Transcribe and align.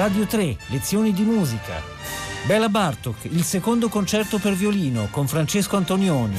Radio 0.00 0.24
3, 0.24 0.56
lezioni 0.68 1.12
di 1.12 1.24
musica. 1.24 1.78
Bella 2.46 2.70
Bartok, 2.70 3.24
il 3.24 3.44
secondo 3.44 3.90
concerto 3.90 4.38
per 4.38 4.54
violino 4.54 5.08
con 5.10 5.28
Francesco 5.28 5.76
Antonioni. 5.76 6.38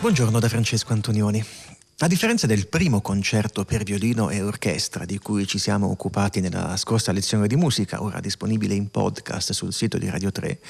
Buongiorno 0.00 0.40
da 0.40 0.48
Francesco 0.48 0.92
Antonioni. 0.92 1.73
A 2.04 2.06
differenza 2.06 2.46
del 2.46 2.68
primo 2.68 3.00
concerto 3.00 3.64
per 3.64 3.82
violino 3.82 4.28
e 4.28 4.42
orchestra 4.42 5.06
di 5.06 5.18
cui 5.18 5.46
ci 5.46 5.56
siamo 5.56 5.88
occupati 5.88 6.40
nella 6.40 6.76
scorsa 6.76 7.12
lezione 7.12 7.46
di 7.46 7.56
musica, 7.56 8.02
ora 8.02 8.20
disponibile 8.20 8.74
in 8.74 8.90
podcast 8.90 9.52
sul 9.52 9.72
sito 9.72 9.96
di 9.96 10.10
Radio 10.10 10.30
3, 10.30 10.60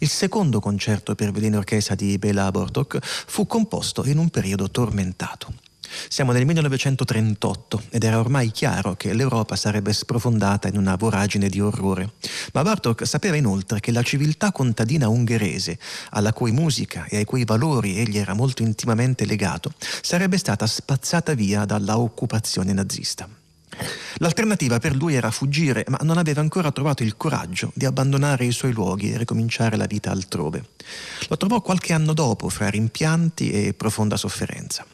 il 0.00 0.08
secondo 0.10 0.60
concerto 0.60 1.14
per 1.14 1.30
violino 1.30 1.54
e 1.54 1.58
orchestra 1.60 1.94
di 1.94 2.18
Bela 2.18 2.50
Bartok 2.50 2.98
fu 3.02 3.46
composto 3.46 4.04
in 4.04 4.18
un 4.18 4.28
periodo 4.28 4.70
tormentato. 4.70 5.71
Siamo 6.08 6.32
nel 6.32 6.46
1938 6.46 7.82
ed 7.90 8.04
era 8.04 8.18
ormai 8.18 8.50
chiaro 8.50 8.94
che 8.94 9.12
l'Europa 9.12 9.56
sarebbe 9.56 9.92
sprofondata 9.92 10.68
in 10.68 10.76
una 10.76 10.96
voragine 10.96 11.48
di 11.48 11.60
orrore. 11.60 12.12
Ma 12.52 12.62
Bartok 12.62 13.06
sapeva 13.06 13.36
inoltre 13.36 13.80
che 13.80 13.92
la 13.92 14.02
civiltà 14.02 14.52
contadina 14.52 15.08
ungherese, 15.08 15.78
alla 16.10 16.32
cui 16.32 16.52
musica 16.52 17.06
e 17.08 17.16
ai 17.16 17.24
cui 17.24 17.44
valori 17.44 17.98
egli 17.98 18.18
era 18.18 18.34
molto 18.34 18.62
intimamente 18.62 19.24
legato, 19.24 19.72
sarebbe 20.02 20.38
stata 20.38 20.66
spazzata 20.66 21.34
via 21.34 21.64
dalla 21.64 21.98
occupazione 21.98 22.72
nazista. 22.72 23.28
L'alternativa 24.16 24.78
per 24.78 24.94
lui 24.94 25.14
era 25.14 25.30
fuggire, 25.30 25.84
ma 25.88 25.98
non 26.02 26.18
aveva 26.18 26.40
ancora 26.40 26.70
trovato 26.70 27.02
il 27.02 27.16
coraggio 27.16 27.72
di 27.74 27.86
abbandonare 27.86 28.44
i 28.44 28.52
suoi 28.52 28.72
luoghi 28.72 29.12
e 29.12 29.18
ricominciare 29.18 29.76
la 29.76 29.86
vita 29.86 30.10
altrove. 30.10 30.64
Lo 31.28 31.36
trovò 31.36 31.60
qualche 31.60 31.92
anno 31.92 32.12
dopo, 32.12 32.48
fra 32.48 32.68
rimpianti 32.68 33.50
e 33.50 33.72
profonda 33.72 34.16
sofferenza. 34.16 34.84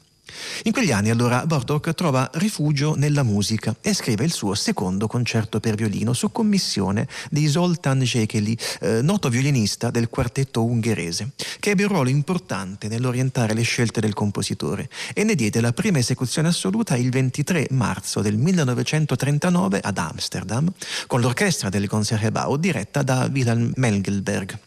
In 0.64 0.72
quegli 0.72 0.92
anni 0.92 1.10
allora 1.10 1.46
Bartok 1.46 1.94
trova 1.94 2.28
rifugio 2.34 2.94
nella 2.94 3.22
musica 3.22 3.74
e 3.80 3.94
scrive 3.94 4.24
il 4.24 4.32
suo 4.32 4.54
secondo 4.54 5.06
concerto 5.06 5.60
per 5.60 5.74
violino 5.74 6.12
su 6.12 6.30
commissione 6.30 7.06
di 7.30 7.48
Zoltán 7.48 8.04
Székely, 8.04 8.56
eh, 8.80 9.02
noto 9.02 9.28
violinista 9.28 9.90
del 9.90 10.08
quartetto 10.08 10.64
ungherese, 10.64 11.30
che 11.60 11.70
ebbe 11.70 11.84
un 11.84 11.90
ruolo 11.90 12.08
importante 12.08 12.88
nell'orientare 12.88 13.54
le 13.54 13.62
scelte 13.62 14.00
del 14.00 14.14
compositore 14.14 14.88
e 15.14 15.24
ne 15.24 15.34
diede 15.34 15.60
la 15.60 15.72
prima 15.72 15.98
esecuzione 15.98 16.48
assoluta 16.48 16.96
il 16.96 17.10
23 17.10 17.68
marzo 17.70 18.20
del 18.20 18.36
1939 18.36 19.80
ad 19.82 19.98
Amsterdam 19.98 20.70
con 21.06 21.20
l'orchestra 21.20 21.68
del 21.68 21.88
Concertgebouw 21.88 22.56
diretta 22.56 23.02
da 23.02 23.28
Wilhelm 23.32 23.72
Mengelberg. 23.76 24.58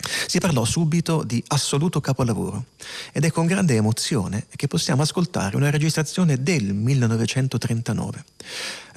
Si 0.00 0.38
parlò 0.38 0.64
subito 0.64 1.24
di 1.24 1.42
assoluto 1.48 2.00
capolavoro 2.00 2.66
ed 3.12 3.24
è 3.24 3.30
con 3.30 3.46
grande 3.46 3.74
emozione 3.74 4.46
che 4.54 4.68
possiamo 4.68 5.02
ascoltare 5.02 5.56
una 5.56 5.70
registrazione 5.70 6.42
del 6.42 6.72
1939. 6.72 8.24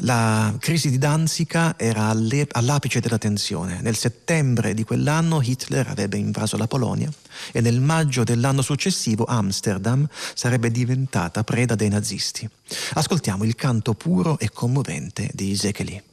La 0.03 0.53
crisi 0.59 0.89
di 0.89 0.97
Danzica 0.97 1.75
era 1.77 2.09
all'apice 2.09 2.99
della 2.99 3.17
tensione. 3.17 3.81
Nel 3.81 3.95
settembre 3.95 4.73
di 4.73 4.83
quell'anno 4.83 5.41
Hitler 5.41 5.87
avrebbe 5.87 6.17
invaso 6.17 6.55
la 6.55 6.67
Polonia 6.67 7.11
e 7.51 7.61
nel 7.61 7.81
maggio 7.81 8.23
dell'anno 8.23 8.61
successivo 8.61 9.25
Amsterdam 9.25 10.07
sarebbe 10.33 10.69
diventata 10.69 11.43
preda 11.43 11.75
dei 11.75 11.89
nazisti. 11.89 12.47
Ascoltiamo 12.93 13.43
il 13.43 13.55
canto 13.55 13.95
puro 13.95 14.37
e 14.37 14.49
commovente 14.49 15.29
di 15.33 15.55
Zekeli. 15.55 16.03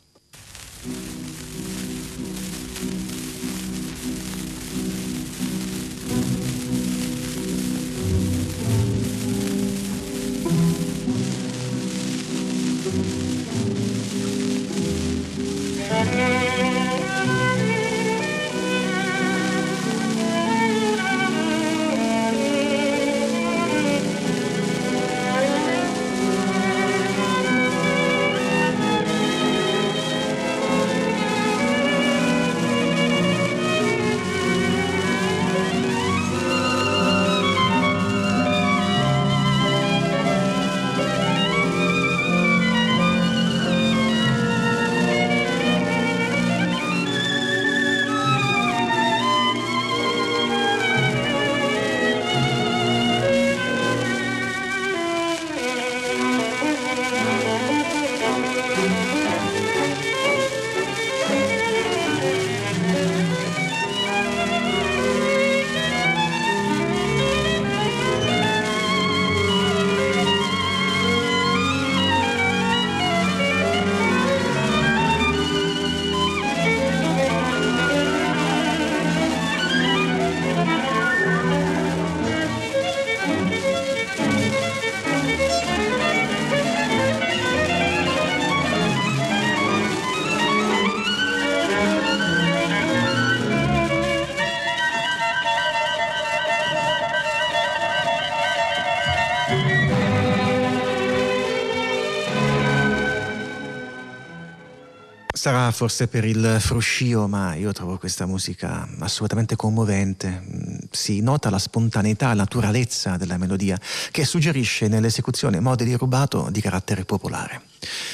Sarà 105.39 105.71
forse 105.71 106.09
per 106.09 106.25
il 106.25 106.57
fruscio, 106.59 107.29
ma 107.29 107.55
io 107.55 107.71
trovo 107.71 107.97
questa 107.97 108.27
musica 108.27 108.89
assolutamente 108.99 109.55
commovente. 109.55 110.43
Mm, 110.45 110.77
si 110.91 111.21
nota 111.21 111.49
la 111.49 111.61
spontaneità, 111.61 112.27
la 112.27 112.43
naturalezza 112.43 113.17
della 113.17 113.37
melodia 113.37 113.79
che 114.11 114.25
suggerisce 114.25 114.89
nell'esecuzione 114.89 115.61
modi 115.61 115.85
di 115.85 115.95
rubato 115.95 116.49
di 116.51 116.61
carattere 116.61 117.05
popolare. 117.05 117.63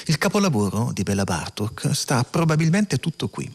Il 0.05 0.19
capolavoro 0.19 0.91
di 0.93 1.03
Bela 1.03 1.25
Bartok 1.25 1.95
sta 1.95 2.23
probabilmente 2.25 2.99
tutto 2.99 3.31
qui, 3.31 3.51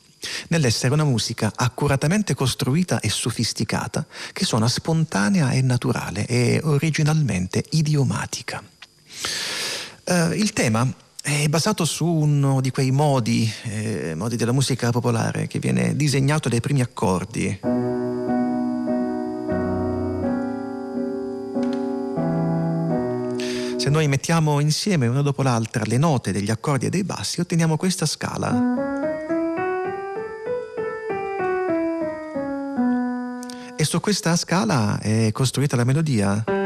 nell'essere 0.47 0.95
una 0.95 1.03
musica 1.03 1.51
accuratamente 1.55 2.33
costruita 2.33 2.99
e 2.99 3.09
sofisticata 3.11 4.03
che 4.33 4.45
suona 4.45 4.67
spontanea 4.67 5.51
e 5.51 5.61
naturale 5.61 6.25
e 6.25 6.59
originalmente 6.63 7.63
idiomatica. 7.69 8.63
Uh, 10.05 10.31
il 10.31 10.53
tema 10.53 10.91
è 11.21 11.47
basato 11.47 11.85
su 11.85 12.05
uno 12.05 12.61
di 12.61 12.71
quei 12.71 12.91
modi, 12.91 13.51
eh, 13.63 14.13
modi 14.15 14.35
della 14.35 14.51
musica 14.51 14.89
popolare 14.91 15.47
che 15.47 15.59
viene 15.59 15.95
disegnato 15.95 16.49
dai 16.49 16.61
primi 16.61 16.81
accordi. 16.81 17.59
Se 23.75 23.89
noi 23.89 24.07
mettiamo 24.07 24.59
insieme 24.59 25.07
una 25.07 25.21
dopo 25.21 25.41
l'altra 25.41 25.83
le 25.85 25.97
note 25.97 26.31
degli 26.31 26.51
accordi 26.51 26.85
e 26.85 26.89
dei 26.89 27.03
bassi, 27.03 27.39
otteniamo 27.39 27.77
questa 27.77 28.05
scala. 28.05 28.97
E 33.75 33.83
su 33.85 33.99
questa 33.99 34.35
scala 34.35 34.99
è 34.99 35.31
costruita 35.31 35.77
la 35.77 35.85
melodia. 35.85 36.58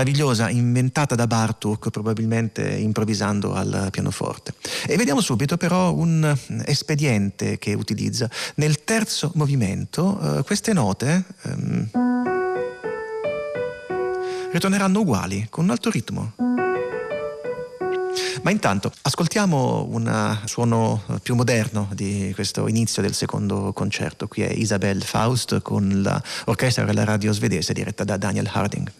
Meravigliosa 0.00 0.48
inventata 0.48 1.14
da 1.14 1.26
Bartuk 1.26 1.90
probabilmente 1.90 2.62
improvvisando 2.62 3.54
al 3.54 3.88
pianoforte. 3.90 4.54
E 4.86 4.96
vediamo 4.96 5.20
subito 5.20 5.56
però 5.56 5.92
un 5.92 6.36
espediente 6.64 7.58
che 7.58 7.74
utilizza. 7.74 8.28
Nel 8.56 8.82
terzo 8.84 9.30
movimento 9.34 10.38
eh, 10.38 10.42
queste 10.42 10.72
note 10.72 11.24
ehm, 11.42 11.90
ritorneranno 14.52 15.00
uguali 15.00 15.46
con 15.50 15.64
un 15.64 15.70
altro 15.70 15.90
ritmo. 15.90 16.32
Ma 18.42 18.50
intanto 18.50 18.90
ascoltiamo 19.02 19.86
un 19.90 20.38
suono 20.46 21.02
più 21.22 21.34
moderno 21.34 21.88
di 21.92 22.32
questo 22.34 22.68
inizio 22.68 23.02
del 23.02 23.14
secondo 23.14 23.72
concerto. 23.74 24.28
Qui 24.28 24.42
è 24.42 24.50
Isabel 24.50 25.02
Faust 25.02 25.60
con 25.60 26.00
l'orchestra 26.44 26.84
della 26.84 27.04
radio 27.04 27.32
svedese 27.32 27.74
diretta 27.74 28.04
da 28.04 28.16
Daniel 28.16 28.50
Harding. 28.50 28.99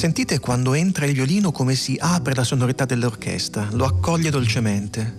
Sentite 0.00 0.38
quando 0.40 0.72
entra 0.72 1.04
il 1.04 1.12
violino 1.12 1.52
come 1.52 1.74
si 1.74 1.94
apre 2.00 2.34
la 2.34 2.42
sonorità 2.42 2.86
dell'orchestra, 2.86 3.68
lo 3.72 3.84
accoglie 3.84 4.30
dolcemente. 4.30 5.14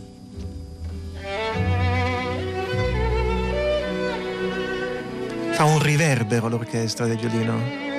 Fa 5.52 5.64
un 5.66 5.84
riverbero 5.84 6.50
l'orchestra 6.50 7.06
del 7.06 7.18
violino. 7.18 7.91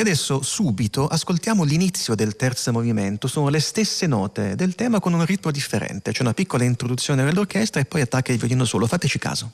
E 0.00 0.02
adesso 0.02 0.40
subito 0.40 1.06
ascoltiamo 1.06 1.62
l'inizio 1.62 2.14
del 2.14 2.34
terzo 2.34 2.72
movimento, 2.72 3.28
sono 3.28 3.50
le 3.50 3.60
stesse 3.60 4.06
note 4.06 4.54
del 4.54 4.74
tema 4.74 4.98
con 4.98 5.12
un 5.12 5.26
ritmo 5.26 5.50
differente, 5.50 6.12
c'è 6.12 6.22
una 6.22 6.32
piccola 6.32 6.64
introduzione 6.64 7.22
dell'orchestra 7.22 7.82
e 7.82 7.84
poi 7.84 8.00
attacca 8.00 8.32
il 8.32 8.38
violino 8.38 8.64
solo, 8.64 8.86
fateci 8.86 9.18
caso. 9.18 9.52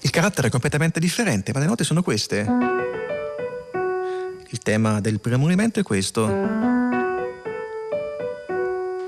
Il 0.00 0.10
carattere 0.10 0.48
è 0.48 0.50
completamente 0.50 0.98
differente, 0.98 1.52
ma 1.52 1.58
le 1.58 1.66
note 1.66 1.84
sono 1.84 2.02
queste. 2.02 2.87
Tema 4.68 5.00
del 5.00 5.18
primo 5.18 5.38
movimento 5.38 5.80
è 5.80 5.82
questo. 5.82 6.26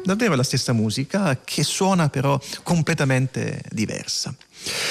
Davvero 0.03 0.35
la 0.35 0.43
stessa 0.43 0.73
musica 0.73 1.39
che 1.45 1.63
suona 1.65 2.09
però 2.09 2.41
completamente 2.63 3.61
diversa. 3.71 4.35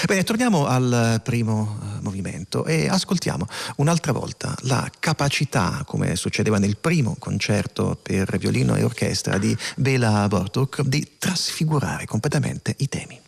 Bene, 0.06 0.24
torniamo 0.24 0.68
al 0.68 1.22
primo 1.24 1.80
eh, 1.82 2.02
movimento 2.04 2.66
e 2.66 2.88
ascoltiamo 2.88 3.48
un'altra 3.78 4.12
volta 4.12 4.56
la 4.62 4.88
capacità, 5.00 5.82
come 5.88 6.16
succedeva 6.16 6.60
nel 6.60 6.78
primo 6.78 7.16
concerto 7.18 7.98
per 8.00 8.38
violino 8.38 8.76
e 8.76 8.84
orchestra 8.84 9.40
di 9.40 9.58
Bela 9.76 10.28
Bartok, 10.28 10.84
di 10.84 11.14
trasfigurare 11.18 12.06
completamente 12.06 12.76
i 12.78 12.88
temi. 12.88 13.20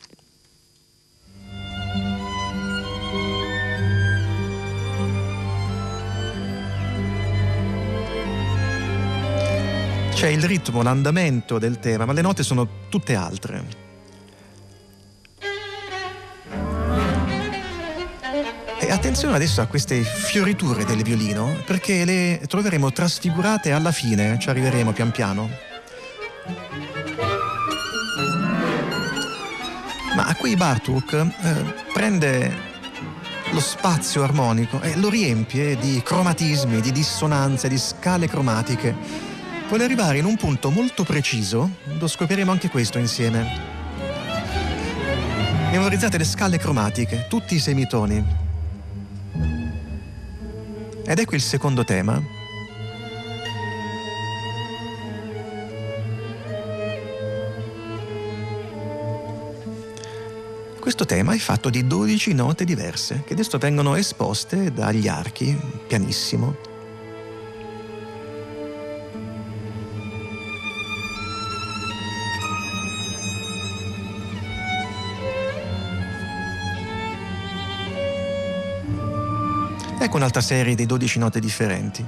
C'è 10.22 10.28
il 10.28 10.44
ritmo, 10.44 10.84
l'andamento 10.84 11.58
del 11.58 11.80
tema, 11.80 12.06
ma 12.06 12.14
le 12.14 12.22
note 12.22 12.44
sono 12.44 12.68
tutte 12.90 13.16
altre. 13.16 13.66
E 18.80 18.92
attenzione 18.92 19.36
adesso 19.36 19.62
a 19.62 19.66
queste 19.66 20.04
fioriture 20.04 20.86
del 20.86 21.02
violino, 21.02 21.64
perché 21.66 22.06
le 22.06 22.40
troveremo 22.48 22.92
trasfigurate 22.92 23.72
alla 23.72 23.92
fine, 23.92 24.38
ci 24.38 24.50
arriveremo 24.50 24.92
pian 24.92 25.10
piano. 25.10 25.50
Ma 30.16 30.36
qui 30.38 30.56
Bartuk 30.56 31.14
eh, 31.14 31.30
prende 31.94 32.70
lo 33.54 33.60
spazio 33.60 34.22
armonico 34.22 34.82
e 34.82 34.96
lo 34.98 35.10
riempie 35.10 35.78
di 35.78 36.00
cromatismi, 36.06 36.80
di 36.80 36.92
dissonanze, 36.92 37.68
di 37.68 37.80
scale 37.80 38.28
cromatiche 38.28 39.31
Vuole 39.72 39.86
arrivare 39.86 40.18
in 40.18 40.26
un 40.26 40.36
punto 40.36 40.70
molto 40.70 41.06
preciso, 41.06 41.78
lo 41.98 42.06
scopriremo 42.06 42.52
anche 42.52 42.70
questo 42.70 42.98
insieme. 42.98 43.48
Memorizzate 45.72 46.18
le 46.18 46.26
scale 46.26 46.58
cromatiche, 46.58 47.26
tutti 47.30 47.56
i 47.56 47.60
semitoni. 47.60 48.22
Ed 51.06 51.18
ecco 51.18 51.36
il 51.36 51.42
secondo 51.42 51.86
tema. 51.86 52.22
Questo 60.82 61.06
tema 61.06 61.34
è 61.34 61.38
fatto 61.38 61.70
di 61.70 61.88
12 61.88 62.34
note 62.34 62.66
diverse 62.66 63.24
che 63.26 63.32
adesso 63.32 63.58
vengono 63.58 63.96
esposte 63.96 64.74
dagli 64.74 65.08
archi, 65.08 65.58
pianissimo. 65.88 66.71
Ecco 80.12 80.20
un'altra 80.20 80.42
serie 80.42 80.76
di 80.76 80.86
12 80.86 81.20
note 81.20 81.40
differenti. 81.40 82.06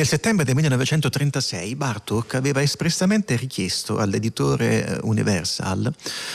Nel 0.00 0.08
settembre 0.08 0.46
del 0.46 0.54
1936 0.54 1.74
Bartok 1.74 2.32
aveva 2.32 2.62
espressamente 2.62 3.36
richiesto 3.36 3.98
all'editore 3.98 4.86
eh, 4.86 4.98
Universal 5.02 5.92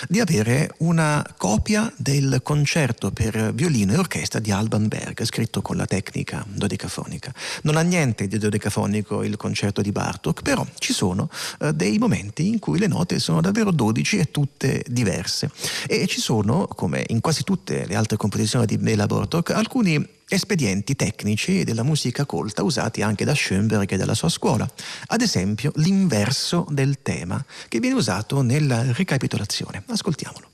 di 0.08 0.20
avere 0.20 0.76
una 0.78 1.26
copia 1.36 1.92
del 1.98 2.42
concerto 2.44 3.10
per 3.10 3.56
violino 3.56 3.94
e 3.94 3.98
orchestra 3.98 4.40
di 4.40 4.52
Alban 4.52 4.88
Berg, 4.88 5.24
scritto 5.24 5.64
con 5.64 5.78
la 5.78 5.88
tecnica 5.88 6.46
dodecafonica. 6.48 7.34
Non 7.64 7.78
ha 7.78 7.82
niente 7.82 8.28
di 8.28 8.38
dodecafonico 8.38 9.24
il 9.24 9.36
concerto 9.36 9.82
di 9.82 9.92
Bartok, 9.92 10.44
però 10.44 10.64
ci 10.78 10.94
sono 10.94 11.28
eh, 11.62 11.74
dei 11.74 11.98
momenti 11.98 12.48
in 12.48 12.60
cui 12.60 12.78
le 12.78 12.86
note 12.86 13.18
sono 13.18 13.42
davvero 13.42 13.72
12 13.72 14.18
e 14.20 14.30
tutte 14.30 14.84
diverse. 14.88 15.50
E 15.88 16.06
ci 16.06 16.22
sono, 16.22 16.68
come 16.68 17.04
in 17.08 17.20
quasi 17.20 17.42
tutte 17.42 17.88
le 17.88 17.96
altre 17.96 18.16
composizioni 18.16 18.68
di 18.68 18.78
Bela 18.78 19.08
Bartok, 19.08 19.50
alcuni 19.50 20.15
espedienti 20.28 20.96
tecnici 20.96 21.64
della 21.64 21.84
musica 21.84 22.26
colta 22.26 22.64
usati 22.64 23.02
anche 23.02 23.26
da 23.26 23.34
Schoenberg 23.36 23.92
e 23.92 23.98
dalla 23.98 24.14
sua 24.14 24.30
scuola, 24.30 24.70
ad 25.08 25.22
esempio 25.22 25.72
l'inverso 25.76 26.66
del 26.70 27.02
tema 27.02 27.44
che 27.68 27.80
viene 27.80 27.96
usato 27.96 28.42
nella 28.42 28.92
ricapitolazione. 28.92 29.84
Ascoltiamolo. 29.88 30.50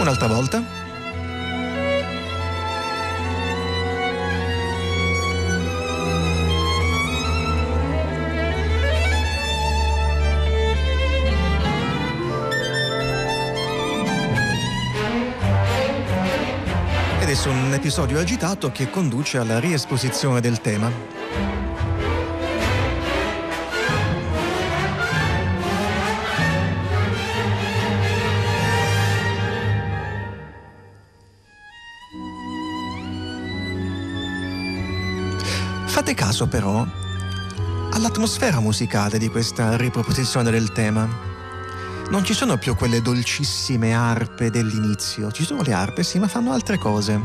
Un'altra 0.00 0.26
volta. 0.28 0.79
Adesso 17.40 17.66
un 17.66 17.72
episodio 17.72 18.18
agitato 18.18 18.70
che 18.70 18.90
conduce 18.90 19.38
alla 19.38 19.58
riesposizione 19.58 20.42
del 20.42 20.60
tema. 20.60 20.92
Fate 35.86 36.14
caso 36.14 36.46
però 36.46 36.86
all'atmosfera 37.92 38.60
musicale 38.60 39.16
di 39.16 39.28
questa 39.28 39.78
riproposizione 39.78 40.50
del 40.50 40.72
tema 40.72 41.29
non 42.10 42.24
ci 42.24 42.34
sono 42.34 42.58
più 42.58 42.74
quelle 42.74 43.00
dolcissime 43.00 43.94
arpe 43.94 44.50
dell'inizio, 44.50 45.30
ci 45.30 45.44
sono 45.44 45.62
le 45.62 45.72
arpe 45.72 46.02
sì, 46.02 46.18
ma 46.18 46.26
fanno 46.26 46.50
altre 46.50 46.76
cose. 46.76 47.20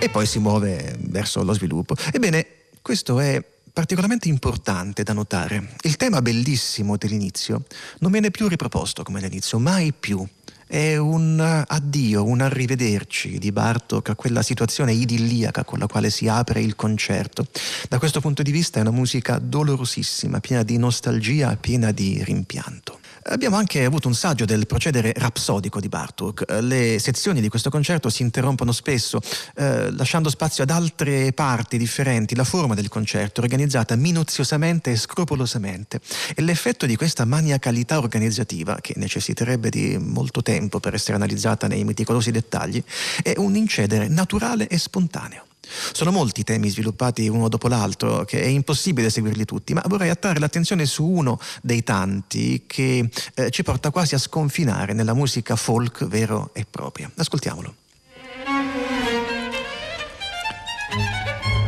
E 0.00 0.08
poi 0.08 0.26
si 0.26 0.40
muove 0.40 0.96
verso 1.02 1.44
lo 1.44 1.52
sviluppo. 1.52 1.94
Ebbene, 2.12 2.46
questo 2.82 3.20
è 3.20 3.44
particolarmente 3.72 4.28
importante 4.28 5.04
da 5.04 5.12
notare. 5.12 5.76
Il 5.82 5.96
tema 5.96 6.20
bellissimo 6.20 6.96
dell'inizio 6.96 7.62
non 8.00 8.10
viene 8.10 8.32
più 8.32 8.48
riproposto 8.48 9.04
come 9.04 9.20
all'inizio, 9.20 9.60
mai 9.60 9.92
più 9.92 10.26
è 10.70 10.96
un 10.96 11.40
addio, 11.66 12.24
un 12.24 12.40
arrivederci 12.40 13.38
di 13.38 13.50
Bartok 13.50 14.10
a 14.10 14.14
quella 14.14 14.40
situazione 14.40 14.92
idilliaca 14.92 15.64
con 15.64 15.80
la 15.80 15.88
quale 15.88 16.10
si 16.10 16.28
apre 16.28 16.60
il 16.60 16.76
concerto. 16.76 17.48
Da 17.88 17.98
questo 17.98 18.20
punto 18.20 18.44
di 18.44 18.52
vista 18.52 18.78
è 18.78 18.82
una 18.82 18.92
musica 18.92 19.40
dolorosissima, 19.40 20.38
piena 20.38 20.62
di 20.62 20.76
nostalgia, 20.76 21.56
piena 21.56 21.90
di 21.90 22.22
rimpianto. 22.22 22.99
Abbiamo 23.22 23.56
anche 23.56 23.84
avuto 23.84 24.08
un 24.08 24.14
saggio 24.14 24.46
del 24.46 24.66
procedere 24.66 25.12
rapsodico 25.14 25.78
di 25.78 25.88
Bartok. 25.88 26.60
Le 26.60 26.98
sezioni 26.98 27.42
di 27.42 27.48
questo 27.50 27.68
concerto 27.68 28.08
si 28.08 28.22
interrompono 28.22 28.72
spesso, 28.72 29.20
eh, 29.56 29.90
lasciando 29.92 30.30
spazio 30.30 30.62
ad 30.62 30.70
altre 30.70 31.32
parti 31.32 31.76
differenti. 31.76 32.34
La 32.34 32.44
forma 32.44 32.74
del 32.74 32.88
concerto 32.88 33.40
è 33.40 33.44
organizzata 33.44 33.94
minuziosamente 33.94 34.92
e 34.92 34.96
scrupolosamente. 34.96 36.00
E 36.34 36.40
l'effetto 36.40 36.86
di 36.86 36.96
questa 36.96 37.26
maniacalità 37.26 37.98
organizzativa, 37.98 38.78
che 38.80 38.94
necessiterebbe 38.96 39.68
di 39.68 39.98
molto 39.98 40.40
tempo 40.40 40.80
per 40.80 40.94
essere 40.94 41.16
analizzata 41.16 41.66
nei 41.66 41.84
meticolosi 41.84 42.30
dettagli, 42.30 42.82
è 43.22 43.34
un 43.36 43.54
incedere 43.54 44.08
naturale 44.08 44.66
e 44.66 44.78
spontaneo. 44.78 45.48
Sono 45.92 46.10
molti 46.10 46.42
temi 46.42 46.68
sviluppati 46.68 47.28
uno 47.28 47.48
dopo 47.48 47.68
l'altro 47.68 48.24
che 48.24 48.42
è 48.42 48.46
impossibile 48.46 49.10
seguirli 49.10 49.44
tutti, 49.44 49.74
ma 49.74 49.82
vorrei 49.86 50.10
attrarre 50.10 50.40
l'attenzione 50.40 50.86
su 50.86 51.04
uno 51.04 51.38
dei 51.62 51.82
tanti 51.82 52.64
che 52.66 53.08
eh, 53.34 53.50
ci 53.50 53.62
porta 53.62 53.90
quasi 53.90 54.14
a 54.14 54.18
sconfinare 54.18 54.92
nella 54.92 55.14
musica 55.14 55.56
folk 55.56 56.06
vero 56.06 56.50
e 56.52 56.66
propria. 56.68 57.10
Ascoltiamolo. 57.16 57.74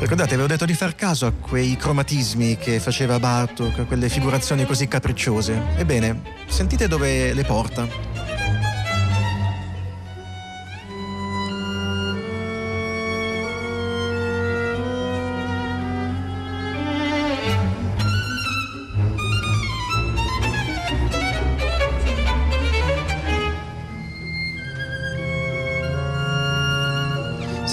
Ricordate, 0.02 0.34
avevo 0.34 0.48
detto 0.48 0.64
di 0.64 0.74
far 0.74 0.96
caso 0.96 1.26
a 1.26 1.30
quei 1.30 1.76
cromatismi 1.76 2.56
che 2.56 2.80
faceva 2.80 3.20
Bartok, 3.20 3.78
a 3.78 3.84
quelle 3.84 4.08
figurazioni 4.08 4.66
così 4.66 4.88
capricciose. 4.88 5.76
Ebbene, 5.76 6.22
sentite 6.48 6.88
dove 6.88 7.32
le 7.32 7.44
porta. 7.44 7.86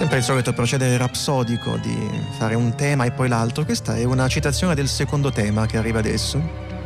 Sempre 0.09 0.25
il 0.25 0.27
solito 0.31 0.53
procedere 0.53 0.97
rapsodico 0.97 1.77
di 1.77 1.95
fare 2.31 2.55
un 2.55 2.73
tema 2.73 3.05
e 3.05 3.11
poi 3.11 3.27
l'altro. 3.27 3.63
Questa 3.63 3.95
è 3.95 4.05
una 4.05 4.27
citazione 4.27 4.73
del 4.73 4.87
secondo 4.87 5.31
tema 5.31 5.67
che 5.67 5.77
arriva 5.77 5.99
adesso. 5.99 6.78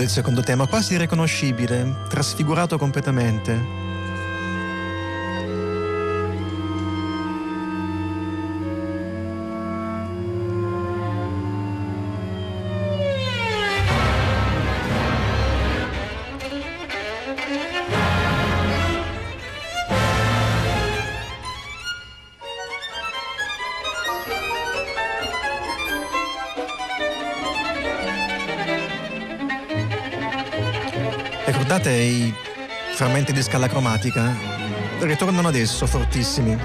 Il 0.00 0.08
secondo 0.08 0.42
tema, 0.42 0.66
quasi 0.66 0.94
irriconoscibile, 0.94 2.04
trasfigurato 2.08 2.78
completamente. 2.78 3.87
Ricordate 31.68 31.92
i 31.92 32.34
frammenti 32.94 33.30
di 33.30 33.42
scala 33.42 33.68
cromatica? 33.68 34.34
Ritornano 35.00 35.48
adesso, 35.48 35.86
fortissimi. 35.86 36.56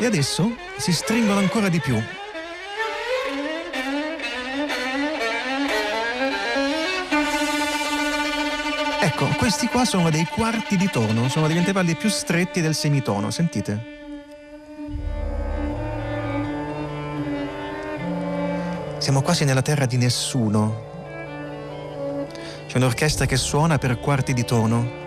E 0.00 0.04
adesso 0.04 0.50
si 0.76 0.92
stringono 0.92 1.38
ancora 1.38 1.68
di 1.68 1.78
più. 1.78 2.02
Ecco, 9.22 9.36
questi 9.36 9.68
qua 9.68 9.84
sono 9.84 10.10
dei 10.10 10.26
quarti 10.26 10.76
di 10.76 10.90
tono, 10.90 11.28
sono 11.28 11.46
degli 11.46 11.58
intervalli 11.58 11.94
più 11.94 12.08
stretti 12.08 12.60
del 12.60 12.74
semitono, 12.74 13.30
sentite? 13.30 13.90
Siamo 18.98 19.22
quasi 19.22 19.44
nella 19.44 19.62
terra 19.62 19.86
di 19.86 19.96
nessuno. 19.96 20.90
C'è 22.66 22.76
un'orchestra 22.78 23.24
che 23.26 23.36
suona 23.36 23.78
per 23.78 24.00
quarti 24.00 24.32
di 24.32 24.44
tono, 24.44 25.01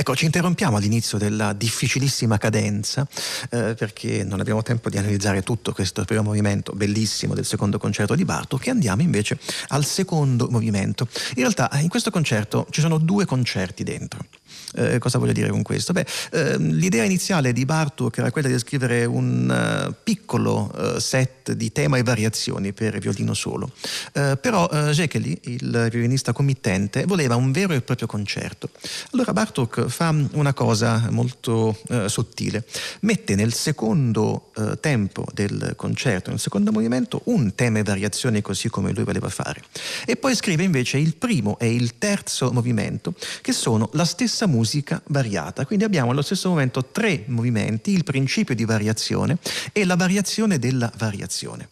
Ecco, 0.00 0.16
ci 0.16 0.24
interrompiamo 0.24 0.78
all'inizio 0.78 1.18
della 1.18 1.52
difficilissima 1.52 2.38
cadenza 2.38 3.06
eh, 3.50 3.74
perché 3.74 4.24
non 4.24 4.40
abbiamo 4.40 4.62
tempo 4.62 4.88
di 4.88 4.96
analizzare 4.96 5.42
tutto 5.42 5.74
questo 5.74 6.06
primo 6.06 6.22
movimento 6.22 6.72
bellissimo 6.72 7.34
del 7.34 7.44
secondo 7.44 7.76
concerto 7.76 8.14
di 8.14 8.24
Bartok 8.24 8.62
che 8.62 8.70
andiamo 8.70 9.02
invece 9.02 9.38
al 9.68 9.84
secondo 9.84 10.48
movimento. 10.48 11.06
In 11.34 11.42
realtà 11.42 11.68
in 11.80 11.90
questo 11.90 12.10
concerto 12.10 12.66
ci 12.70 12.80
sono 12.80 12.96
due 12.96 13.26
concerti 13.26 13.84
dentro. 13.84 14.24
Eh, 14.72 14.98
cosa 14.98 15.18
voglio 15.18 15.32
dire 15.32 15.48
con 15.48 15.62
questo? 15.62 15.92
Beh, 15.92 16.06
eh, 16.30 16.56
l'idea 16.56 17.02
iniziale 17.02 17.52
di 17.52 17.64
Bartok 17.64 18.18
era 18.18 18.30
quella 18.30 18.46
di 18.46 18.56
scrivere 18.56 19.04
un 19.04 19.88
uh, 19.88 19.94
piccolo 20.04 20.70
uh, 20.72 20.98
set 21.00 21.50
di 21.52 21.72
tema 21.72 21.96
e 21.96 22.04
variazioni 22.04 22.72
per 22.72 22.98
violino 22.98 23.34
solo, 23.34 23.72
uh, 24.14 24.38
però 24.40 24.68
uh, 24.70 24.90
Jekeli, 24.90 25.40
il 25.46 25.88
violinista 25.90 26.32
committente, 26.32 27.04
voleva 27.04 27.34
un 27.34 27.50
vero 27.50 27.72
e 27.72 27.80
proprio 27.80 28.06
concerto. 28.06 28.70
Allora 29.10 29.32
Bartok 29.32 29.88
fa 29.88 30.14
una 30.32 30.54
cosa 30.54 31.08
molto 31.10 31.76
sottile, 32.06 32.64
mette 33.00 33.34
nel 33.34 33.52
secondo 33.52 34.52
tempo 34.80 35.26
del 35.32 35.72
concerto, 35.76 36.30
nel 36.30 36.38
secondo 36.38 36.70
movimento, 36.70 37.22
un 37.24 37.54
tema 37.54 37.80
e 37.80 37.82
variazioni 37.82 38.40
così 38.40 38.68
come 38.68 38.92
lui 38.92 39.02
voleva 39.02 39.28
fare, 39.28 39.62
e 40.06 40.16
poi 40.16 40.36
scrive 40.36 40.62
invece 40.62 40.98
il 40.98 41.16
primo 41.16 41.58
e 41.58 41.74
il 41.74 41.98
terzo 41.98 42.52
movimento, 42.52 43.14
che 43.40 43.52
sono 43.52 43.90
la 43.94 44.04
stessa 44.04 44.46
musica 44.46 44.58
variata. 45.06 45.66
Quindi 45.66 45.84
abbiamo 45.84 46.10
allo 46.10 46.22
stesso 46.22 46.48
momento 46.48 46.86
tre 46.86 47.24
movimenti, 47.26 47.92
il 47.92 48.04
principio 48.04 48.54
di 48.54 48.64
variazione 48.64 49.38
e 49.72 49.84
la 49.84 49.96
variazione 49.96 50.58
della 50.58 50.90
variazione. 50.96 51.68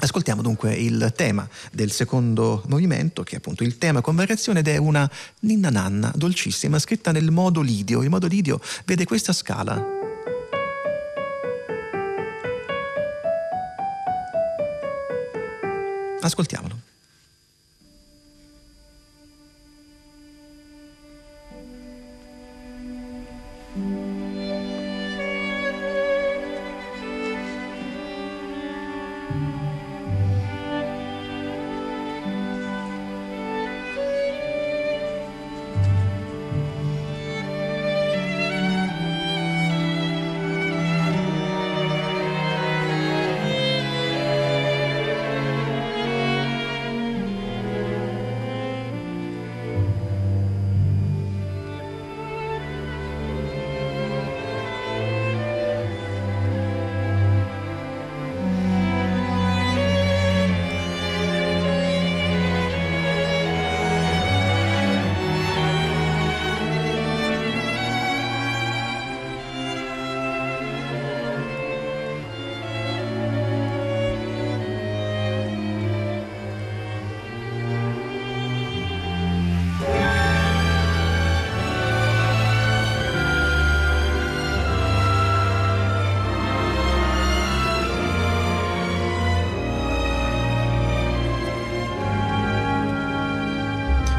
Ascoltiamo 0.00 0.42
dunque 0.42 0.74
il 0.74 1.12
tema 1.16 1.48
del 1.72 1.90
secondo 1.90 2.62
movimento, 2.68 3.24
che 3.24 3.34
è 3.34 3.38
appunto 3.38 3.64
il 3.64 3.78
tema 3.78 4.00
con 4.00 4.14
variazione 4.14 4.60
ed 4.60 4.68
è 4.68 4.76
una 4.76 5.10
ninna 5.40 5.70
nanna 5.70 6.12
dolcissima, 6.14 6.78
scritta 6.78 7.10
nel 7.10 7.32
modo 7.32 7.60
lidio. 7.60 8.02
Il 8.02 8.08
modo 8.08 8.28
lidio 8.28 8.60
vede 8.84 9.04
questa 9.04 9.32
scala. 9.32 9.84
Ascoltiamolo. 16.20 16.87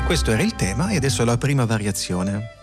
Questo 0.10 0.32
era 0.32 0.42
il 0.42 0.56
tema 0.56 0.90
e 0.90 0.96
adesso 0.96 1.24
la 1.24 1.38
prima 1.38 1.66
variazione. 1.66 2.59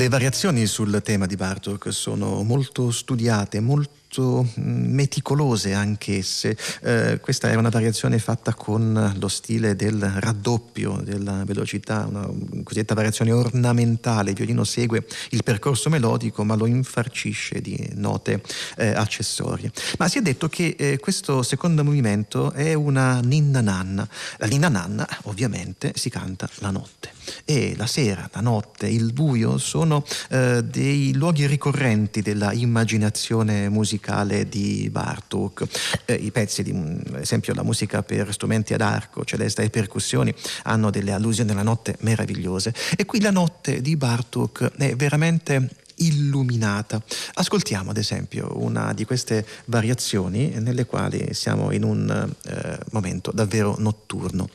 Le 0.00 0.08
variazioni 0.08 0.64
sul 0.64 1.02
tema 1.04 1.26
di 1.26 1.36
Bartok 1.36 1.92
sono 1.92 2.42
molto 2.42 2.90
studiate, 2.90 3.60
molto 3.60 4.09
molto 4.10 4.44
mm, 4.58 4.92
meticolose 4.92 5.72
anch'esse. 5.72 6.56
Eh, 6.82 7.20
questa 7.20 7.50
è 7.50 7.54
una 7.54 7.68
variazione 7.68 8.18
fatta 8.18 8.54
con 8.54 9.14
lo 9.16 9.28
stile 9.28 9.76
del 9.76 10.00
raddoppio 10.00 11.00
della 11.02 11.44
velocità, 11.44 12.06
una 12.08 12.28
cosiddetta 12.64 12.94
variazione 12.94 13.30
ornamentale. 13.30 14.30
Il 14.30 14.36
violino 14.36 14.64
segue 14.64 15.06
il 15.30 15.44
percorso 15.44 15.88
melodico 15.88 16.42
ma 16.44 16.56
lo 16.56 16.66
infarcisce 16.66 17.60
di 17.60 17.90
note 17.94 18.42
eh, 18.76 18.88
accessorie. 18.88 19.70
Ma 19.98 20.08
si 20.08 20.18
è 20.18 20.22
detto 20.22 20.48
che 20.48 20.74
eh, 20.76 20.98
questo 20.98 21.42
secondo 21.44 21.84
movimento 21.84 22.50
è 22.52 22.74
una 22.74 23.20
ninna 23.20 23.60
nanna. 23.60 24.08
La 24.38 24.46
ninna 24.46 24.68
nanna 24.68 25.06
ovviamente 25.24 25.92
si 25.94 26.10
canta 26.10 26.48
la 26.56 26.70
notte 26.70 27.12
e 27.44 27.74
la 27.76 27.86
sera, 27.86 28.28
la 28.32 28.40
notte, 28.40 28.88
il 28.88 29.12
buio 29.12 29.56
sono 29.58 30.04
eh, 30.30 30.64
dei 30.64 31.14
luoghi 31.14 31.46
ricorrenti 31.46 32.22
della 32.22 32.52
immaginazione 32.52 33.68
musicale 33.68 33.98
musicale 34.00 34.48
di 34.48 34.88
Bartok. 34.90 35.66
Eh, 36.06 36.14
I 36.14 36.30
pezzi, 36.30 36.62
di, 36.62 36.70
ad 36.70 37.20
esempio 37.20 37.52
la 37.54 37.62
musica 37.62 38.02
per 38.02 38.32
strumenti 38.32 38.72
ad 38.72 38.80
arco, 38.80 39.24
celesta 39.24 39.62
e 39.62 39.70
percussioni, 39.70 40.34
hanno 40.64 40.90
delle 40.90 41.12
allusioni 41.12 41.50
alla 41.50 41.62
notte 41.62 41.96
meravigliose. 42.00 42.72
E 42.96 43.04
qui 43.04 43.20
la 43.20 43.30
notte 43.30 43.82
di 43.82 43.96
Bartok 43.96 44.72
è 44.76 44.96
veramente 44.96 45.68
illuminata. 45.96 47.00
Ascoltiamo 47.34 47.90
ad 47.90 47.98
esempio 47.98 48.52
una 48.54 48.94
di 48.94 49.04
queste 49.04 49.46
variazioni 49.66 50.48
nelle 50.58 50.86
quali 50.86 51.34
siamo 51.34 51.72
in 51.72 51.84
un 51.84 52.34
eh, 52.46 52.78
momento 52.90 53.30
davvero 53.34 53.76
notturno. 53.78 54.48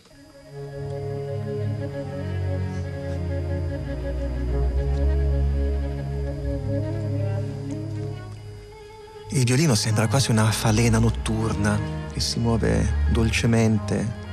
Il 9.35 9.43
violino 9.43 9.75
sembra 9.75 10.07
quasi 10.07 10.31
una 10.31 10.49
falena 10.49 10.97
notturna 10.97 11.77
che 12.13 12.21
si 12.21 12.39
muove 12.39 13.09
dolcemente 13.11 14.23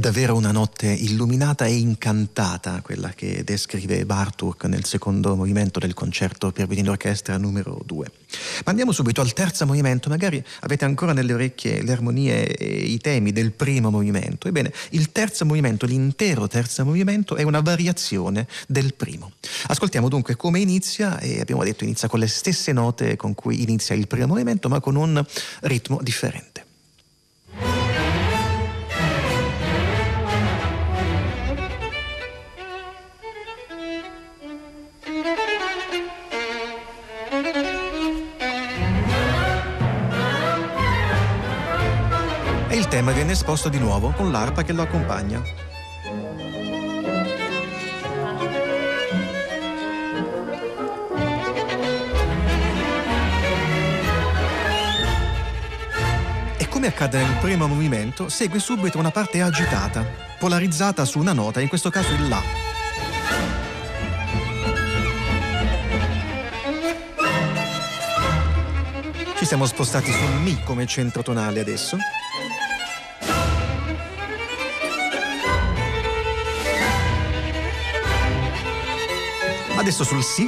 davvero 0.00 0.34
una 0.34 0.50
notte 0.50 0.86
illuminata 0.86 1.66
e 1.66 1.74
incantata 1.74 2.80
quella 2.80 3.10
che 3.10 3.44
descrive 3.44 4.06
Bartuk 4.06 4.64
nel 4.64 4.86
secondo 4.86 5.36
movimento 5.36 5.78
del 5.78 5.92
concerto 5.92 6.50
per 6.52 6.66
violino 6.66 6.92
orchestra 6.92 7.36
numero 7.36 7.82
2. 7.84 8.10
Ma 8.64 8.70
andiamo 8.70 8.92
subito 8.92 9.20
al 9.20 9.34
terzo 9.34 9.66
movimento, 9.66 10.08
magari 10.08 10.42
avete 10.60 10.86
ancora 10.86 11.12
nelle 11.12 11.34
orecchie 11.34 11.82
le 11.82 11.92
armonie 11.92 12.46
e 12.56 12.66
i 12.66 12.98
temi 12.98 13.30
del 13.30 13.52
primo 13.52 13.90
movimento. 13.90 14.48
Ebbene, 14.48 14.72
il 14.90 15.12
terzo 15.12 15.44
movimento, 15.44 15.84
l'intero 15.84 16.48
terzo 16.48 16.82
movimento 16.82 17.36
è 17.36 17.42
una 17.42 17.60
variazione 17.60 18.48
del 18.66 18.94
primo. 18.94 19.32
Ascoltiamo 19.66 20.08
dunque 20.08 20.34
come 20.34 20.60
inizia 20.60 21.18
e 21.20 21.40
abbiamo 21.40 21.62
detto 21.62 21.84
inizia 21.84 22.08
con 22.08 22.20
le 22.20 22.26
stesse 22.26 22.72
note 22.72 23.16
con 23.16 23.34
cui 23.34 23.62
inizia 23.62 23.94
il 23.94 24.06
primo 24.06 24.28
movimento, 24.28 24.70
ma 24.70 24.80
con 24.80 24.96
un 24.96 25.22
ritmo 25.60 26.00
differente. 26.02 26.68
Tema 43.10 43.12
viene 43.12 43.32
esposto 43.32 43.68
di 43.68 43.78
nuovo 43.78 44.12
con 44.12 44.30
l'arpa 44.30 44.62
che 44.62 44.72
lo 44.72 44.82
accompagna. 44.82 45.42
E 56.56 56.68
come 56.68 56.86
accade 56.86 57.18
nel 57.18 57.36
primo 57.40 57.66
movimento, 57.66 58.28
segue 58.28 58.58
subito 58.58 58.98
una 58.98 59.10
parte 59.10 59.40
agitata, 59.42 60.04
polarizzata 60.38 61.04
su 61.04 61.18
una 61.18 61.32
nota, 61.32 61.60
in 61.60 61.68
questo 61.68 61.90
caso 61.90 62.12
il 62.12 62.28
La. 62.28 62.42
Ci 69.36 69.46
siamo 69.46 69.64
spostati 69.66 70.12
sul 70.12 70.40
Mi 70.42 70.62
come 70.64 70.86
centro 70.86 71.22
tonale 71.22 71.60
adesso. 71.60 71.96
Adesso 79.80 80.04
sul 80.04 80.22
Si. 80.22 80.46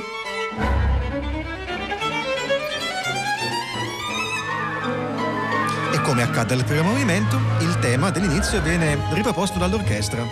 E 5.90 6.00
come 6.02 6.22
accade 6.22 6.52
al 6.52 6.64
primo 6.64 6.82
movimento, 6.82 7.40
il 7.60 7.78
tema 7.78 8.10
dell'inizio 8.10 8.60
viene 8.60 8.98
riproposto 9.12 9.58
dall'orchestra. 9.58 10.22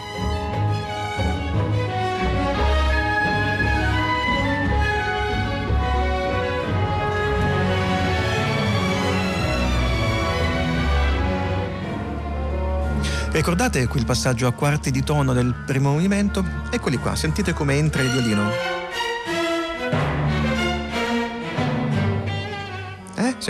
Ricordate 13.31 13.87
quel 13.87 14.05
passaggio 14.05 14.47
a 14.47 14.53
quarti 14.53 14.91
di 14.91 15.03
tono 15.03 15.33
del 15.33 15.55
primo 15.65 15.93
movimento? 15.93 16.45
Eccoli 16.71 16.99
qua, 16.99 17.17
sentite 17.17 17.55
come 17.55 17.77
entra 17.77 18.03
il 18.03 18.11
violino. 18.11 18.80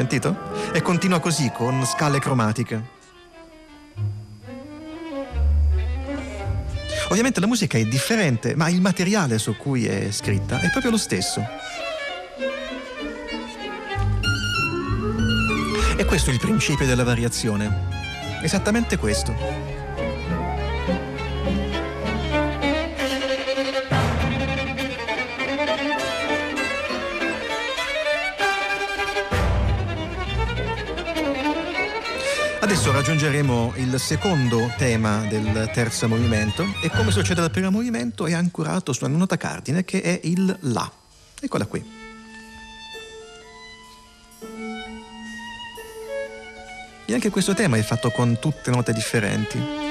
Sentito? 0.01 0.35
E 0.73 0.81
continua 0.81 1.21
così 1.21 1.53
con 1.55 1.85
scale 1.85 2.21
cromatiche. 2.21 2.83
Ovviamente 7.11 7.39
la 7.39 7.47
musica 7.47 7.77
è 7.77 7.85
differente, 7.85 8.57
ma 8.57 8.71
il 8.71 8.81
materiale 8.81 9.37
su 9.39 9.55
cui 9.59 9.85
è 9.85 10.11
scritta 10.11 10.59
è 10.61 10.71
proprio 10.71 10.93
lo 10.93 10.97
stesso. 10.97 11.45
E 15.99 16.05
questo 16.07 16.31
è 16.31 16.33
il 16.33 16.41
principio 16.41 16.87
della 16.87 17.05
variazione. 17.05 17.89
Esattamente 18.41 18.97
questo. 18.97 19.70
Adesso 32.91 33.07
raggiungeremo 33.07 33.75
il 33.77 34.01
secondo 34.01 34.73
tema 34.77 35.25
del 35.29 35.71
terzo 35.73 36.09
movimento 36.09 36.65
e 36.83 36.91
come 36.91 37.13
succede 37.13 37.41
al 37.41 37.53
primo 37.53 37.71
movimento 37.71 38.27
è 38.27 38.33
ancorato 38.33 38.93
su 38.93 39.05
una 39.05 39.17
nota 39.17 39.37
cardine 39.37 39.85
che 39.85 40.03
è 40.03 40.19
il 40.25 40.57
La. 40.63 40.91
Eccola 41.41 41.67
qui. 41.67 41.89
E 47.07 47.15
anche 47.15 47.31
questo 47.31 47.55
tema 47.55 47.77
è 47.77 47.83
fatto 47.83 48.11
con 48.11 48.39
tutte 48.41 48.73
note 48.73 48.93
differenti. 48.93 49.90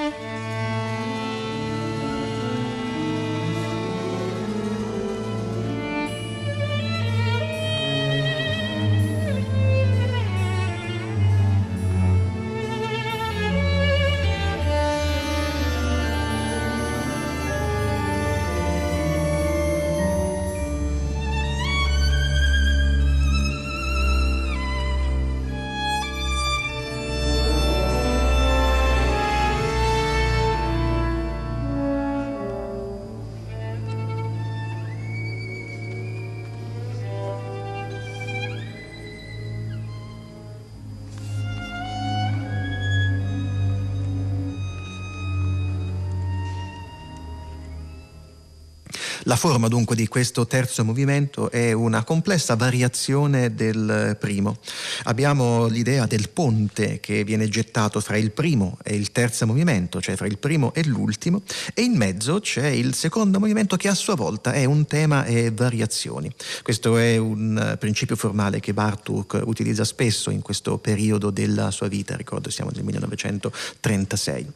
La 49.30 49.36
forma 49.36 49.68
dunque 49.68 49.96
di 49.96 50.08
questo 50.08 50.48
terzo 50.48 50.84
movimento 50.84 51.52
è 51.52 51.72
una 51.72 52.04
complessa 52.04 52.56
variazione 52.56 53.54
del 53.54 54.18
primo. 54.20 54.58
Abbiamo 55.04 55.68
l'idea 55.68 56.08
del 56.08 56.30
ponte 56.30 57.00
che 57.00 57.24
viene 57.24 57.48
gettato 57.48 58.02
fra 58.02 58.18
il 58.18 58.32
primo 58.32 58.80
e 58.84 58.96
il 58.96 59.12
terzo 59.12 59.46
movimento, 59.46 60.02
cioè 60.02 60.16
fra 60.16 60.26
il 60.26 60.40
primo 60.40 60.74
e 60.74 60.84
l'ultimo, 60.84 61.44
e 61.76 61.84
in 61.84 61.96
mezzo 61.96 62.40
c'è 62.40 62.70
il 62.70 62.96
secondo 62.96 63.40
movimento 63.40 63.76
che 63.78 63.88
a 63.88 63.94
sua 63.94 64.16
volta 64.16 64.52
è 64.52 64.66
un 64.66 64.88
tema 64.88 65.24
e 65.26 65.52
variazioni. 65.52 66.34
Questo 66.64 66.98
è 66.98 67.18
un 67.18 67.76
principio 67.78 68.16
formale 68.16 68.60
che 68.60 68.74
Bartuk 68.74 69.40
utilizza 69.46 69.84
spesso 69.84 70.32
in 70.32 70.42
questo 70.42 70.80
periodo 70.80 71.30
della 71.30 71.70
sua 71.70 71.88
vita, 71.88 72.16
ricordo 72.16 72.50
siamo 72.50 72.72
nel 72.74 72.84
1936. 72.84 74.54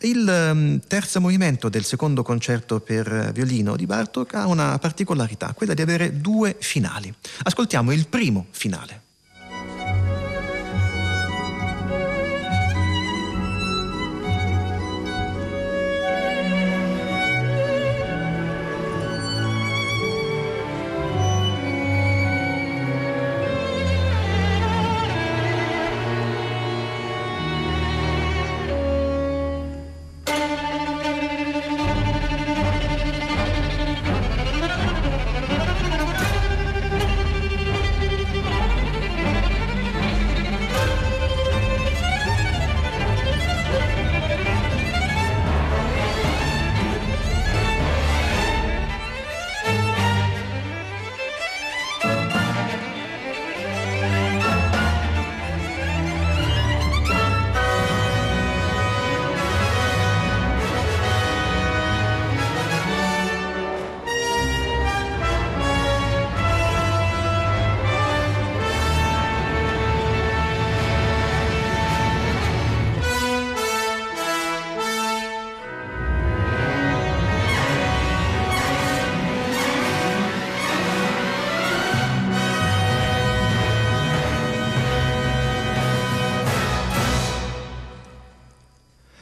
Il 0.00 0.50
um, 0.52 0.80
terzo 0.86 1.20
movimento 1.20 1.68
del 1.68 1.84
secondo 1.84 2.22
concerto 2.22 2.80
per 2.80 3.32
violino 3.32 3.76
di 3.76 3.86
Bartok 3.86 4.34
ha 4.34 4.46
una 4.46 4.78
particolarità, 4.78 5.52
quella 5.54 5.74
di 5.74 5.82
avere 5.82 6.20
due 6.20 6.56
finali. 6.58 7.12
Ascoltiamo 7.42 7.92
il 7.92 8.06
primo 8.08 8.46
finale. 8.50 9.07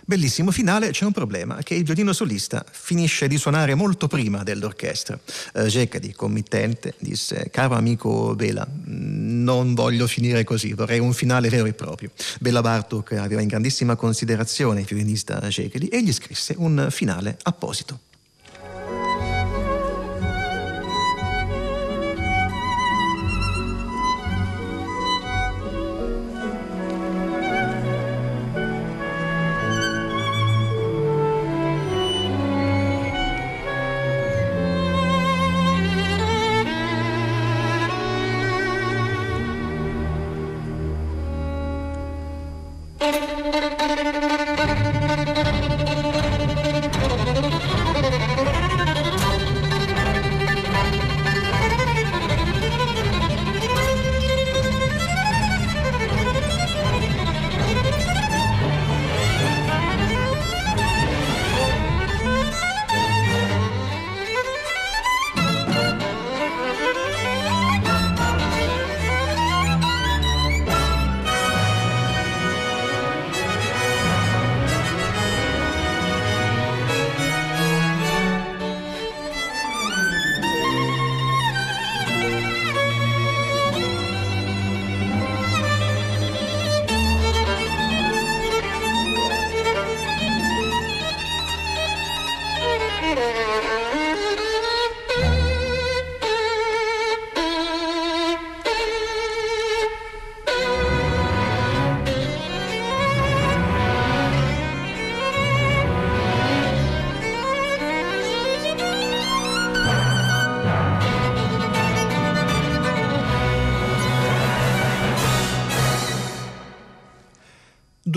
Bellissimo 0.06 0.50
finale 0.50 0.90
c'è 0.90 1.04
un 1.04 1.12
problema, 1.12 1.58
che 1.62 1.74
il 1.74 1.84
violino 1.84 2.14
solista 2.14 2.64
finisce 2.70 3.28
di 3.28 3.36
suonare 3.36 3.74
molto 3.74 4.06
prima 4.08 4.42
dell'orchestra. 4.42 5.18
Eh, 5.52 5.66
Gecadi, 5.66 6.14
committente, 6.14 6.94
disse, 6.98 7.50
caro 7.50 7.74
amico 7.74 8.34
Bela, 8.34 8.66
non 8.86 9.74
voglio 9.74 10.06
finire 10.06 10.44
così, 10.44 10.72
vorrei 10.72 11.00
un 11.00 11.12
finale 11.12 11.50
vero 11.50 11.66
e 11.66 11.74
proprio. 11.74 12.10
Bela 12.40 12.62
Bartok 12.62 13.12
aveva 13.12 13.42
in 13.42 13.48
grandissima 13.48 13.96
considerazione 13.96 14.80
il 14.80 14.86
violinista 14.86 15.46
Gecadi 15.48 15.88
e 15.88 16.02
gli 16.02 16.12
scrisse 16.12 16.54
un 16.56 16.86
finale 16.90 17.36
apposito. 17.42 18.00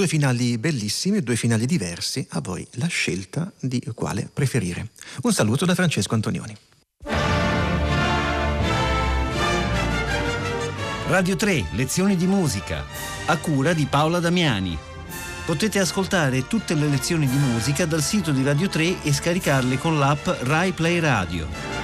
Finali 0.10 0.58
bellissimi, 0.58 1.22
due 1.22 1.38
finali 1.38 1.66
diversi, 1.66 2.26
a 2.32 2.42
voi 2.42 2.68
la 2.72 2.88
scelta 2.88 3.50
di 3.60 3.82
quale 3.94 4.28
preferire. 4.34 4.90
Un 5.22 5.32
saluto 5.32 5.66
da 5.66 5.76
Francesco 5.76 6.16
Antonioni. 6.16 6.54
Radio 11.08 11.36
3, 11.36 11.66
lezioni 11.72 12.16
di 12.16 12.26
musica, 12.26 12.84
a 13.26 13.38
cura 13.38 13.74
di 13.74 13.86
Paola 13.86 14.20
Damiani. 14.20 14.78
Potete 15.46 15.80
ascoltare 15.80 16.48
tutte 16.48 16.74
le 16.74 16.88
lezioni 16.88 17.28
di 17.28 17.38
musica 17.38 17.86
dal 17.86 18.04
sito 18.04 18.32
di 18.32 18.44
Radio 18.44 18.68
3 18.68 19.04
e 19.04 19.14
scaricarle 19.14 19.78
con 19.78 19.98
l'app 19.98 20.28
Rai 20.42 20.72
Play 20.72 21.00
Radio. 21.00 21.79